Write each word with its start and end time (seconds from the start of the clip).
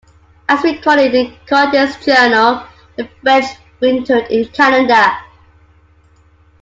As 0.49 0.63
recorded 0.63 1.13
in 1.13 1.37
Cartier's 1.45 1.95
journal, 2.03 2.65
the 2.95 3.07
French 3.21 3.45
wintered 3.81 4.25
in 4.31 4.47
Canada. 4.47 5.19